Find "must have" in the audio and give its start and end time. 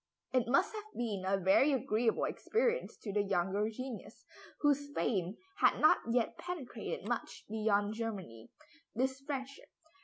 0.47-0.93